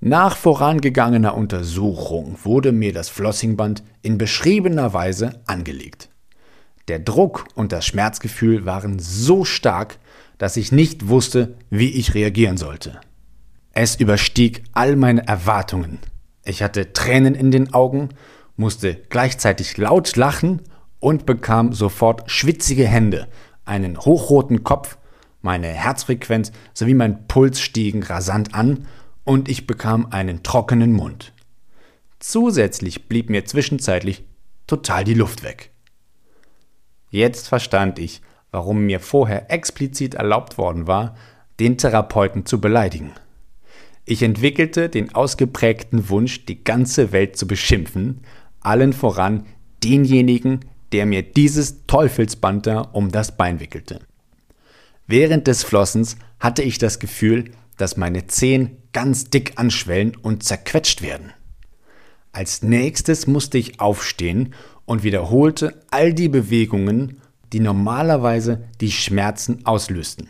Nach 0.01 0.37
vorangegangener 0.37 1.35
Untersuchung 1.35 2.37
wurde 2.43 2.73
mir 2.73 2.93
das 2.93 3.09
Flossingband 3.09 3.83
in 4.03 4.19
beschriebener 4.19 4.93
Weise 4.93 5.41
angelegt. 5.47 6.11
Der 6.89 6.99
Druck 6.99 7.47
und 7.55 7.73
das 7.73 7.87
Schmerzgefühl 7.87 8.67
waren 8.67 8.99
so 8.99 9.45
stark, 9.45 9.99
dass 10.37 10.57
ich 10.57 10.73
nicht 10.73 11.09
wusste, 11.09 11.57
wie 11.71 11.91
ich 11.91 12.15
reagieren 12.15 12.59
sollte. 12.59 13.01
Es 13.73 13.97
überstieg 13.97 14.65
all 14.73 14.95
meine 14.95 15.27
Erwartungen. 15.27 15.99
Ich 16.45 16.63
hatte 16.63 16.93
Tränen 16.93 17.35
in 17.35 17.51
den 17.51 17.73
Augen, 17.73 18.11
musste 18.57 18.95
gleichzeitig 19.09 19.79
laut 19.79 20.15
lachen 20.17 20.61
und 21.01 21.27
bekam 21.27 21.73
sofort 21.73 22.31
schwitzige 22.31 22.87
Hände, 22.87 23.27
einen 23.65 23.99
hochroten 23.99 24.63
Kopf, 24.63 24.99
meine 25.41 25.69
Herzfrequenz 25.69 26.53
sowie 26.73 26.95
mein 26.95 27.27
Puls 27.27 27.61
stiegen 27.61 28.03
rasant 28.03 28.55
an 28.55 28.87
und 29.25 29.49
ich 29.49 29.67
bekam 29.67 30.07
einen 30.11 30.43
trockenen 30.43 30.93
Mund. 30.93 31.33
Zusätzlich 32.21 33.09
blieb 33.09 33.31
mir 33.31 33.45
zwischenzeitlich 33.45 34.25
total 34.67 35.05
die 35.05 35.15
Luft 35.15 35.43
weg. 35.43 35.71
Jetzt 37.11 37.49
verstand 37.49 37.99
ich, 37.99 38.23
warum 38.51 38.87
mir 38.87 39.01
vorher 39.01 39.51
explizit 39.51 40.15
erlaubt 40.15 40.59
worden 40.59 40.87
war, 40.87 41.17
den 41.61 41.79
Therapeuten 41.79 42.47
zu 42.47 42.61
beleidigen. 42.61 43.13
Ich 44.05 44.23
entwickelte 44.23 44.89
den 44.89 45.15
ausgeprägten 45.15 46.09
Wunsch, 46.09 46.45
die 46.45 46.63
ganze 46.63 47.13
Welt 47.13 47.37
zu 47.37 47.47
beschimpfen, 47.47 48.21
allen 48.61 48.93
voran 48.93 49.47
denjenigen, 49.83 50.61
der 50.93 51.07
mir 51.07 51.23
dieses 51.23 51.87
Teufelsband 51.87 52.69
um 52.93 53.11
das 53.11 53.37
Bein 53.37 53.61
wickelte. 53.61 54.01
Während 55.07 55.47
des 55.47 55.63
Flossens 55.63 56.17
hatte 56.41 56.63
ich 56.63 56.79
das 56.79 56.99
Gefühl, 56.99 57.51
dass 57.77 57.97
meine 57.97 58.27
Zehen 58.27 58.77
ganz 58.93 59.31
dick 59.31 59.55
anschwellen 59.57 60.17
und 60.17 60.43
zerquetscht 60.43 61.03
werden. 61.03 61.33
Als 62.33 62.63
nächstes 62.63 63.27
musste 63.27 63.59
ich 63.59 63.81
aufstehen 63.81 64.55
und 64.85 65.03
wiederholte 65.03 65.81
all 65.91 66.13
die 66.13 66.29
Bewegungen, 66.29 67.21
die 67.53 67.61
normalerweise 67.61 68.65
die 68.81 68.91
Schmerzen 68.91 69.65
auslösten. 69.65 70.29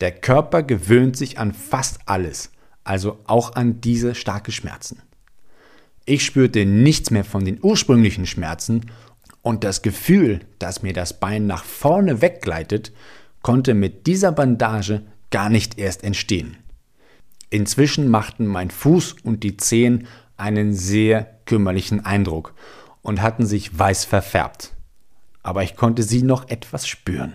Der 0.00 0.12
Körper 0.12 0.62
gewöhnt 0.62 1.16
sich 1.16 1.38
an 1.38 1.52
fast 1.52 1.98
alles, 2.06 2.50
also 2.84 3.18
auch 3.26 3.54
an 3.54 3.80
diese 3.80 4.14
starke 4.14 4.52
Schmerzen. 4.52 5.02
Ich 6.06 6.24
spürte 6.24 6.64
nichts 6.64 7.10
mehr 7.10 7.24
von 7.24 7.44
den 7.44 7.58
ursprünglichen 7.60 8.26
Schmerzen 8.26 8.86
und 9.42 9.64
das 9.64 9.82
Gefühl, 9.82 10.40
dass 10.58 10.82
mir 10.82 10.92
das 10.92 11.18
Bein 11.18 11.46
nach 11.46 11.64
vorne 11.64 12.22
weggleitet, 12.22 12.92
konnte 13.42 13.74
mit 13.74 14.06
dieser 14.06 14.32
Bandage 14.32 15.02
gar 15.30 15.48
nicht 15.48 15.78
erst 15.78 16.04
entstehen. 16.04 16.56
Inzwischen 17.50 18.08
machten 18.08 18.46
mein 18.46 18.70
Fuß 18.70 19.16
und 19.24 19.42
die 19.42 19.56
Zehen 19.56 20.06
einen 20.36 20.72
sehr 20.72 21.38
kümmerlichen 21.44 22.04
Eindruck 22.04 22.54
und 23.02 23.22
hatten 23.22 23.46
sich 23.46 23.76
weiß 23.76 24.04
verfärbt. 24.04 24.74
Aber 25.42 25.62
ich 25.62 25.76
konnte 25.76 26.02
sie 26.02 26.22
noch 26.22 26.48
etwas 26.48 26.86
spüren. 26.86 27.34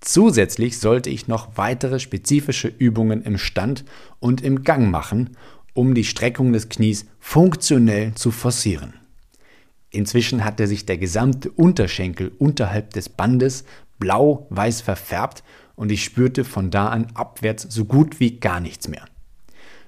Zusätzlich 0.00 0.78
sollte 0.78 1.10
ich 1.10 1.28
noch 1.28 1.56
weitere 1.56 1.98
spezifische 1.98 2.68
Übungen 2.68 3.22
im 3.22 3.38
Stand 3.38 3.84
und 4.20 4.42
im 4.42 4.62
Gang 4.62 4.90
machen, 4.90 5.36
um 5.74 5.94
die 5.94 6.04
Streckung 6.04 6.52
des 6.52 6.68
Knies 6.68 7.06
funktionell 7.18 8.14
zu 8.14 8.30
forcieren. 8.30 8.94
Inzwischen 9.90 10.44
hatte 10.44 10.66
sich 10.66 10.86
der 10.86 10.98
gesamte 10.98 11.50
Unterschenkel 11.50 12.32
unterhalb 12.38 12.92
des 12.92 13.08
Bandes 13.08 13.64
blau-weiß 13.98 14.80
verfärbt 14.80 15.42
und 15.76 15.92
ich 15.92 16.02
spürte 16.02 16.44
von 16.44 16.70
da 16.70 16.88
an 16.88 17.08
abwärts 17.14 17.62
so 17.62 17.84
gut 17.84 18.18
wie 18.18 18.40
gar 18.40 18.60
nichts 18.60 18.88
mehr. 18.88 19.04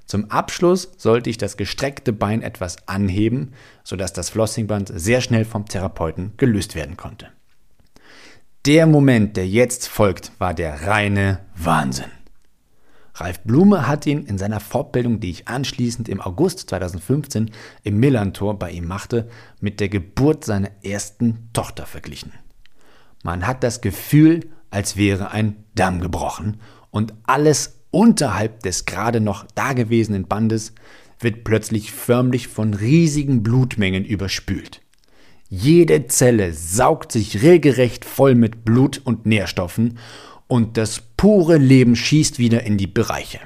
Zum 0.06 0.30
Abschluss 0.30 0.92
sollte 0.96 1.28
ich 1.28 1.36
das 1.36 1.56
gestreckte 1.56 2.12
Bein 2.12 2.40
etwas 2.40 2.88
anheben, 2.88 3.52
sodass 3.84 4.12
das 4.12 4.30
Flossingband 4.30 4.90
sehr 4.94 5.20
schnell 5.20 5.44
vom 5.44 5.66
Therapeuten 5.66 6.32
gelöst 6.36 6.74
werden 6.74 6.96
konnte. 6.96 7.28
Der 8.64 8.86
Moment, 8.86 9.36
der 9.36 9.46
jetzt 9.46 9.86
folgt, 9.86 10.32
war 10.38 10.54
der 10.54 10.86
reine 10.86 11.40
Wahnsinn. 11.56 12.10
Ralf 13.14 13.40
Blume 13.40 13.86
hat 13.86 14.06
ihn 14.06 14.24
in 14.24 14.38
seiner 14.38 14.60
Fortbildung, 14.60 15.20
die 15.20 15.30
ich 15.30 15.48
anschließend 15.48 16.08
im 16.08 16.20
August 16.20 16.70
2015 16.70 17.50
im 17.82 17.98
Millantor 17.98 18.58
bei 18.58 18.70
ihm 18.70 18.86
machte, 18.86 19.28
mit 19.60 19.80
der 19.80 19.88
Geburt 19.88 20.44
seiner 20.44 20.70
ersten 20.82 21.50
Tochter 21.52 21.84
verglichen. 21.84 22.32
Man 23.22 23.46
hat 23.46 23.64
das 23.64 23.80
Gefühl, 23.80 24.48
als 24.70 24.96
wäre 24.96 25.30
ein 25.30 25.64
Damm 25.74 26.00
gebrochen 26.00 26.58
und 26.90 27.14
alles 27.24 27.80
unterhalb 27.90 28.60
des 28.62 28.84
gerade 28.84 29.20
noch 29.20 29.46
dagewesenen 29.54 30.26
Bandes 30.26 30.74
wird 31.20 31.44
plötzlich 31.44 31.92
förmlich 31.92 32.48
von 32.48 32.74
riesigen 32.74 33.42
Blutmengen 33.42 34.04
überspült. 34.04 34.82
Jede 35.48 36.06
Zelle 36.08 36.52
saugt 36.52 37.12
sich 37.12 37.42
regelrecht 37.42 38.04
voll 38.04 38.34
mit 38.34 38.64
Blut 38.64 39.00
und 39.04 39.24
Nährstoffen 39.24 39.98
und 40.46 40.76
das 40.76 41.00
pure 41.16 41.56
Leben 41.56 41.96
schießt 41.96 42.38
wieder 42.38 42.64
in 42.64 42.76
die 42.76 42.86
Bereiche. 42.86 43.40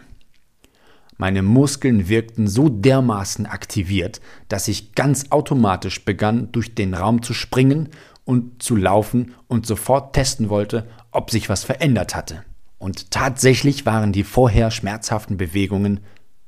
Meine 1.17 1.43
Muskeln 1.43 2.09
wirkten 2.09 2.49
so 2.49 2.69
dermaßen 2.69 3.47
aktiviert, 3.47 4.21
dass 4.49 4.67
ich 4.67 4.95
ganz 4.95 5.27
automatisch 5.31 6.05
begann, 6.05 6.51
durch 6.51 6.75
den 6.75 6.95
Raum 6.95 7.23
zu 7.23 7.35
springen 7.35 7.91
und 8.25 8.63
zu 8.63 8.75
laufen 8.75 9.35
und 9.47 9.67
sofort 9.67 10.15
testen 10.15 10.49
wollte, 10.49 10.89
ob 11.12 11.31
sich 11.31 11.48
was 11.48 11.64
verändert 11.64 12.16
hatte. 12.16 12.44
Und 12.79 13.11
tatsächlich 13.12 13.87
waren 13.87 14.12
die 14.12 14.25
vorher 14.25 14.70
schmerzhaften 14.70 15.37
Bewegungen 15.37 16.01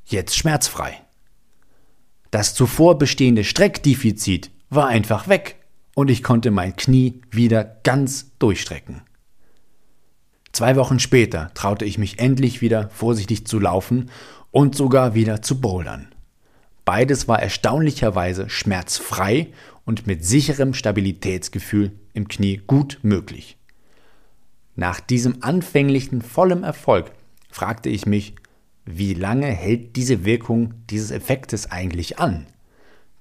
jetzt 0.05 0.37
schmerzfrei. 0.37 1.01
Das 2.31 2.55
zuvor 2.55 2.99
bestehende 2.99 3.45
Streckdefizit 3.45 4.51
war 4.69 4.89
einfach 4.89 5.29
weg 5.29 5.57
und 5.95 6.11
ich 6.11 6.25
konnte 6.25 6.51
mein 6.51 6.75
Knie 6.75 7.21
wieder 7.31 7.65
ganz 7.85 8.33
durchstrecken. 8.41 9.03
Zwei 10.51 10.77
Wochen 10.77 10.99
später 10.99 11.53
traute 11.55 11.85
ich 11.85 11.99
mich 11.99 12.19
endlich 12.19 12.61
wieder 12.61 12.89
vorsichtig 12.91 13.47
zu 13.47 13.59
laufen 13.59 14.11
und 14.51 14.75
sogar 14.75 15.15
wieder 15.15 15.43
zu 15.43 15.61
bouldern. 15.61 16.09
Beides 16.85 17.29
war 17.29 17.41
erstaunlicherweise 17.41 18.49
schmerzfrei 18.51 19.49
und 19.85 20.07
mit 20.07 20.25
sicherem 20.25 20.75
Stabilitätsgefühl 20.75 21.93
im 22.13 22.29
Knie 22.29 22.61
gut 22.67 22.99
möglich. 23.03 23.57
Nach 24.77 25.01
diesem 25.01 25.43
anfänglichen 25.43 26.23
vollem 26.23 26.65
Erfolg 26.65 27.13
fragte 27.49 27.89
ich 27.89 28.07
mich, 28.07 28.35
wie 28.85 29.15
lange 29.15 29.47
hält 29.47 29.97
diese 29.97 30.25
Wirkung 30.25 30.75
dieses 30.91 31.11
Effektes 31.11 31.71
eigentlich 31.71 32.19
an? 32.19 32.47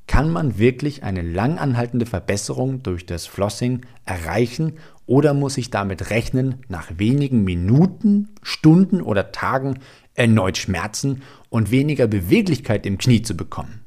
Kann 0.08 0.30
man 0.30 0.58
wirklich 0.58 1.04
eine 1.04 1.22
langanhaltende 1.22 2.06
Verbesserung 2.06 2.84
durch 2.84 3.06
das 3.06 3.26
Flossing 3.26 3.82
erreichen 4.04 4.74
oder 5.06 5.34
muss 5.34 5.58
ich 5.58 5.70
damit 5.70 6.10
rechnen, 6.10 6.64
nach 6.68 6.92
wenigen 6.98 7.44
Minuten, 7.44 8.30
Stunden 8.42 9.02
oder 9.02 9.32
Tagen 9.32 9.80
erneut 10.16 10.58
Schmerzen 10.58 11.22
und 11.50 11.72
weniger 11.72 12.08
Beweglichkeit 12.08 12.86
im 12.86 12.98
Knie 12.98 13.22
zu 13.22 13.38
bekommen? 13.38 13.84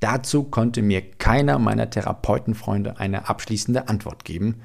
Dazu 0.00 0.42
konnte 0.42 0.82
mir 0.82 1.00
keiner 1.00 1.60
meiner 1.60 1.88
Therapeutenfreunde 1.88 2.98
eine 2.98 3.28
abschließende 3.28 3.88
Antwort 3.88 4.24
geben, 4.24 4.56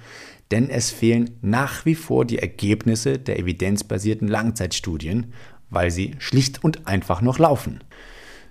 denn 0.51 0.69
es 0.69 0.91
fehlen 0.91 1.31
nach 1.41 1.85
wie 1.85 1.95
vor 1.95 2.25
die 2.25 2.39
Ergebnisse 2.39 3.19
der 3.19 3.39
evidenzbasierten 3.39 4.27
Langzeitstudien, 4.27 5.33
weil 5.69 5.91
sie 5.91 6.15
schlicht 6.19 6.63
und 6.63 6.87
einfach 6.87 7.21
noch 7.21 7.39
laufen. 7.39 7.83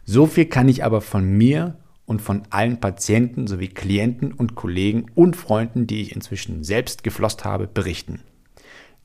So 0.05 0.27
viel 0.27 0.47
kann 0.47 0.69
ich 0.69 0.85
aber 0.85 1.01
von 1.01 1.25
mir 1.25 1.79
und 2.05 2.23
von 2.23 2.43
allen 2.51 2.79
Patienten 2.79 3.47
sowie 3.47 3.69
Klienten 3.69 4.33
und 4.33 4.55
Kollegen 4.55 5.07
und 5.15 5.37
Freunden, 5.37 5.87
die 5.87 6.01
ich 6.01 6.15
inzwischen 6.15 6.63
selbst 6.63 7.03
geflosst 7.03 7.45
habe, 7.45 7.67
berichten. 7.67 8.21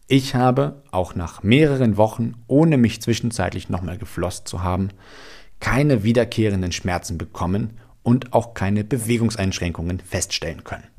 Ich 0.07 0.35
habe, 0.35 0.83
auch 0.91 1.15
nach 1.15 1.41
mehreren 1.41 1.97
Wochen, 1.97 2.33
ohne 2.47 2.77
mich 2.77 3.01
zwischenzeitlich 3.01 3.69
nochmal 3.69 3.97
geflosst 3.97 4.47
zu 4.47 4.61
haben, 4.61 4.89
keine 5.59 6.03
wiederkehrenden 6.03 6.71
Schmerzen 6.71 7.17
bekommen 7.17 7.79
und 8.03 8.33
auch 8.33 8.53
keine 8.53 8.83
Bewegungseinschränkungen 8.83 9.99
feststellen 9.99 10.63
können. 10.63 10.90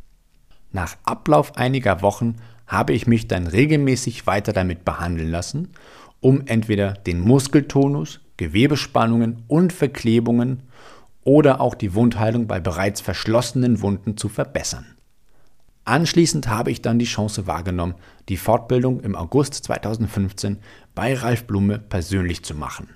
Nach 0.73 0.97
Ablauf 1.05 1.57
einiger 1.57 2.03
Wochen 2.03 2.37
habe 2.67 2.95
ich 2.95 3.07
mich 3.07 3.29
dann 3.29 3.47
regelmäßig 3.47 4.27
weiter 4.27 4.53
damit 4.53 4.85
behandeln 4.85 5.31
lassen, 5.31 5.69
um 6.21 6.43
entweder 6.47 6.95
den 6.95 7.21
Muskeltonus, 7.21 8.21
Gewebespannungen 8.39 9.43
und 9.49 9.73
Verklebungen 9.73 10.63
oder 11.25 11.61
auch 11.61 11.75
die 11.75 11.95
Wundheilung 11.95 12.47
bei 12.47 12.61
bereits 12.61 13.01
verschlossenen 13.01 13.83
Wunden 13.83 14.17
zu 14.17 14.29
verbessern. 14.29 14.87
Anschließend 15.85 16.49
habe 16.49 16.71
ich 16.71 16.81
dann 16.81 16.99
die 16.99 17.07
Chance 17.07 17.47
wahrgenommen, 17.47 17.95
die 18.29 18.37
Fortbildung 18.37 19.01
im 19.01 19.17
August 19.17 19.55
2015 19.65 20.59
bei 20.95 21.15
Ralf 21.15 21.45
Blume 21.45 21.79
persönlich 21.79 22.45
zu 22.45 22.55
machen. 22.55 22.89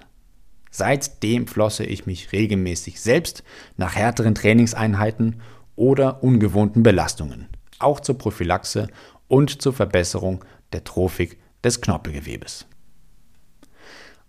Seitdem 0.70 1.46
flosse 1.46 1.84
ich 1.84 2.06
mich 2.06 2.32
regelmäßig 2.32 3.00
selbst 3.00 3.42
nach 3.76 3.96
härteren 3.96 4.34
Trainingseinheiten 4.34 5.40
oder 5.74 6.22
ungewohnten 6.22 6.82
Belastungen, 6.82 7.48
auch 7.78 8.00
zur 8.00 8.18
Prophylaxe 8.18 8.88
und 9.28 9.62
zur 9.62 9.72
Verbesserung 9.72 10.44
der 10.72 10.84
Trophik 10.84 11.38
des 11.64 11.80
Knorpelgewebes. 11.80 12.66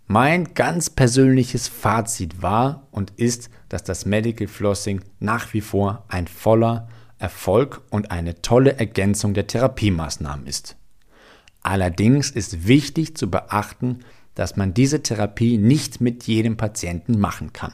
Mein 0.08 0.54
ganz 0.54 0.90
persönliches 0.90 1.68
Fazit 1.68 2.42
war 2.42 2.88
und 2.92 3.12
ist, 3.18 3.50
dass 3.68 3.84
das 3.84 4.06
Medical 4.06 4.48
Flossing 4.48 5.02
nach 5.20 5.54
wie 5.54 5.62
vor 5.62 6.06
ein 6.08 6.28
voller 6.28 6.88
Erfolg 7.20 7.82
und 7.90 8.12
eine 8.12 8.42
tolle 8.42 8.78
Ergänzung 8.78 9.34
der 9.34 9.48
Therapiemaßnahmen 9.48 10.48
ist. 10.48 10.78
Allerdings 11.62 12.32
ist 12.32 12.68
wichtig 12.68 13.18
zu 13.18 13.30
beachten, 13.30 14.00
dass 14.36 14.56
man 14.56 14.74
diese 14.74 15.04
Therapie 15.04 15.58
nicht 15.58 16.00
mit 16.00 16.24
jedem 16.26 16.56
Patienten 16.56 17.20
machen 17.20 17.52
kann. 17.52 17.74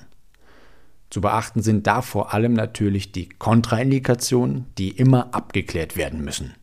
Zu 1.14 1.22
beachten 1.22 1.62
sind 1.62 1.86
da 1.86 2.02
vor 2.02 2.34
allem 2.34 2.54
natürlich 2.54 3.12
die 3.12 3.30
Kontraindikationen, 3.30 4.66
die 4.80 4.90
immer 4.90 5.36
abgeklärt 5.36 5.96
werden 5.96 6.26
müssen. 6.26 6.56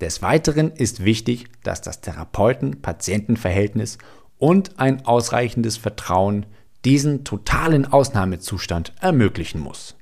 Des 0.00 0.22
Weiteren 0.22 0.70
ist 0.70 1.04
wichtig, 1.04 1.46
dass 1.64 1.82
das 1.82 2.00
Therapeuten-Patienten-Verhältnis 2.00 3.98
und 4.38 4.78
ein 4.78 5.04
ausreichendes 5.06 5.76
Vertrauen 5.76 6.46
diesen 6.84 7.24
totalen 7.24 7.84
Ausnahmezustand 7.84 8.92
ermöglichen 9.00 9.60
muss. 9.60 9.96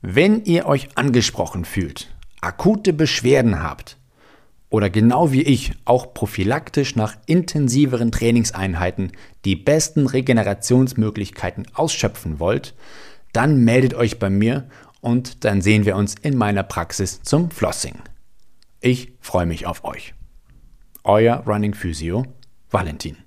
Wenn 0.00 0.42
ihr 0.46 0.64
euch 0.64 0.96
angesprochen 0.96 1.66
fühlt, 1.66 2.16
akute 2.40 2.94
Beschwerden 2.94 3.62
habt 3.62 3.98
oder 4.72 4.88
genau 4.88 5.32
wie 5.32 5.42
ich 5.42 5.74
auch 5.84 6.14
prophylaktisch 6.14 6.96
nach 6.96 7.14
intensiveren 7.26 8.10
Trainingseinheiten 8.10 9.12
die 9.44 9.54
besten 9.54 10.06
Regenerationsmöglichkeiten 10.06 11.66
ausschöpfen 11.74 12.40
wollt, 12.40 12.74
dann 13.34 13.64
meldet 13.64 13.92
euch 13.92 14.18
bei 14.18 14.30
mir 14.30 14.66
und 15.02 15.44
dann 15.44 15.60
sehen 15.60 15.84
wir 15.84 15.94
uns 15.94 16.14
in 16.14 16.38
meiner 16.38 16.62
Praxis 16.62 17.20
zum 17.22 17.50
Flossing. 17.50 17.96
Ich 18.80 19.12
freue 19.20 19.44
mich 19.44 19.66
auf 19.66 19.84
euch. 19.84 20.14
Euer 21.04 21.44
Running 21.46 21.74
Physio 21.74 22.24
Valentin. 22.70 23.18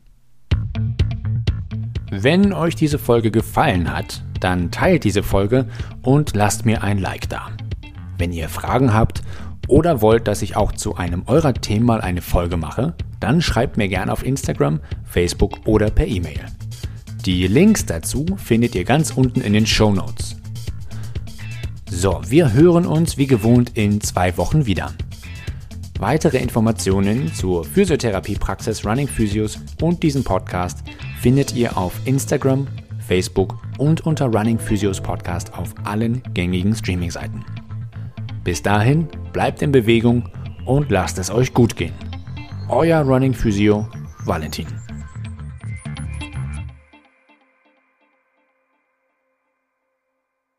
Wenn 2.09 2.53
euch 2.53 2.73
diese 2.73 2.97
Folge 2.97 3.29
gefallen 3.29 3.95
hat, 3.95 4.23
dann 4.39 4.71
teilt 4.71 5.03
diese 5.03 5.21
Folge 5.21 5.67
und 6.01 6.35
lasst 6.35 6.65
mir 6.65 6.81
ein 6.81 6.97
Like 6.97 7.29
da. 7.29 7.51
Wenn 8.17 8.31
ihr 8.31 8.49
Fragen 8.49 8.93
habt 8.95 9.21
oder 9.67 10.01
wollt, 10.01 10.27
dass 10.27 10.41
ich 10.41 10.55
auch 10.55 10.71
zu 10.71 10.95
einem 10.95 11.23
eurer 11.27 11.53
Themen 11.53 11.85
mal 11.85 12.01
eine 12.01 12.21
Folge 12.21 12.57
mache, 12.57 12.93
dann 13.19 13.41
schreibt 13.41 13.77
mir 13.77 13.87
gerne 13.87 14.11
auf 14.11 14.25
Instagram, 14.25 14.79
Facebook 15.03 15.65
oder 15.65 15.89
per 15.89 16.07
E-Mail. 16.07 16.39
Die 17.25 17.47
Links 17.47 17.85
dazu 17.85 18.25
findet 18.37 18.75
ihr 18.75 18.83
ganz 18.83 19.11
unten 19.11 19.41
in 19.41 19.53
den 19.53 19.65
Show 19.65 19.91
Notes. 19.91 20.35
So, 21.89 22.21
wir 22.27 22.53
hören 22.53 22.85
uns 22.85 23.17
wie 23.17 23.25
gewohnt 23.25 23.71
in 23.75 24.01
zwei 24.01 24.37
Wochen 24.37 24.65
wieder. 24.65 24.93
Weitere 25.97 26.37
Informationen 26.37 27.33
zur 27.33 27.63
Physiotherapiepraxis 27.63 28.85
Running 28.85 29.07
Physios 29.07 29.57
und 29.81 30.03
diesem 30.03 30.23
Podcast 30.23 30.83
findet 31.21 31.55
ihr 31.55 31.77
auf 31.77 31.93
Instagram, 32.05 32.67
Facebook 33.07 33.57
und 33.77 34.05
unter 34.05 34.25
Running 34.25 34.59
Physios 34.59 34.99
Podcast 34.99 35.53
auf 35.53 35.73
allen 35.85 36.21
gängigen 36.33 36.75
Streaming-Seiten. 36.75 37.45
Bis 38.43 38.61
dahin, 38.61 39.07
bleibt 39.35 39.61
in 39.61 39.73
Bewegung 39.73 40.29
und 40.63 40.89
lasst 40.89 41.19
es 41.19 41.29
euch 41.29 41.53
gut 41.53 41.75
gehen. 41.75 41.93
Euer 42.69 43.01
Running 43.01 43.33
Physio 43.33 43.85
Valentin. 44.23 44.84